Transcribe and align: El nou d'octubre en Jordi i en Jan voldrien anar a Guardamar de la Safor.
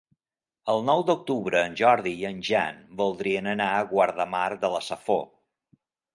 El 0.71 0.79
nou 0.85 1.03
d'octubre 1.09 1.61
en 1.65 1.75
Jordi 1.81 2.13
i 2.21 2.25
en 2.31 2.39
Jan 2.47 2.81
voldrien 3.03 3.51
anar 3.53 3.69
a 3.75 3.85
Guardamar 3.93 4.43
de 4.67 4.75
la 4.79 4.83
Safor. 4.89 5.23